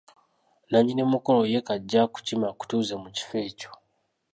[0.65, 3.69] Nnanyini mukolo ye kajje akukime akutuuze mu kifo ekyo.